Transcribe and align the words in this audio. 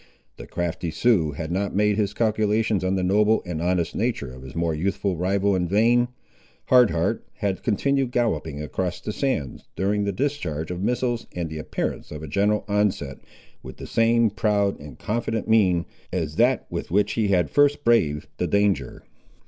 The 0.37 0.47
crafty 0.47 0.89
Sioux 0.89 1.33
had 1.33 1.51
not 1.51 1.75
made 1.75 1.95
his 1.95 2.15
calculations 2.15 2.83
on 2.83 2.95
the 2.95 3.03
noble 3.03 3.43
and 3.45 3.61
honest 3.61 3.93
nature 3.95 4.33
of 4.33 4.41
his 4.41 4.55
more 4.55 4.73
youthful 4.73 5.15
rival 5.15 5.55
in 5.55 5.67
vain. 5.67 6.07
Hard 6.69 6.89
Heart 6.89 7.23
had 7.35 7.61
continued 7.61 8.09
galloping 8.09 8.63
across 8.63 8.99
the 8.99 9.13
sands, 9.13 9.65
during 9.75 10.03
the 10.03 10.11
discharge 10.11 10.71
of 10.71 10.81
missiles 10.81 11.27
and 11.35 11.51
the 11.51 11.59
appearance 11.59 12.09
of 12.09 12.23
a 12.23 12.27
general 12.27 12.65
onset, 12.67 13.19
with 13.61 13.77
the 13.77 13.85
same 13.85 14.31
proud 14.31 14.79
and 14.79 14.97
confident 14.97 15.47
mien, 15.47 15.85
as 16.11 16.35
that 16.37 16.65
with 16.71 16.89
which 16.89 17.11
he 17.11 17.27
had 17.27 17.51
first 17.51 17.83
braved 17.83 18.27
the 18.37 18.47
danger. 18.47 19.03